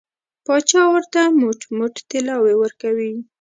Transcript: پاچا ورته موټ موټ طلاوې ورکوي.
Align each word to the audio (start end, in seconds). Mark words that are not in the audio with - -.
پاچا 0.45 0.81
ورته 0.93 1.21
موټ 1.41 1.59
موټ 1.77 1.93
طلاوې 2.09 2.53
ورکوي. 2.57 3.13